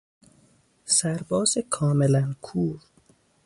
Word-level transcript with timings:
سرباز 0.97 1.57
کاملا 1.69 2.25
کور 2.45 2.77